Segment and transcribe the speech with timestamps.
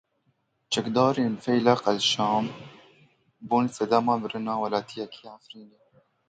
[0.71, 2.45] Çekdarên Feyleq El Şam
[3.49, 5.79] bûn sedema mirina welatiyekî Efrînê.